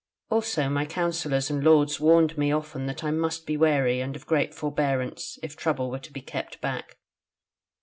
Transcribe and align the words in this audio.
Also 0.31 0.67
my 0.67 0.83
counsellors 0.83 1.51
and 1.51 1.63
lords 1.63 1.99
warned 1.99 2.35
me 2.35 2.51
often 2.51 2.87
that 2.87 3.03
I 3.03 3.11
must 3.11 3.45
be 3.45 3.55
wary 3.55 4.01
and 4.01 4.15
of 4.15 4.25
great 4.25 4.51
forbearance 4.51 5.37
if 5.43 5.55
trouble 5.55 5.91
were 5.91 5.99
to 5.99 6.11
be 6.11 6.21
kept 6.21 6.59
back. 6.59 6.97